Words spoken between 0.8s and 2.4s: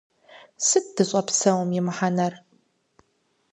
дыщӏэпсэум и мыхьэнэр?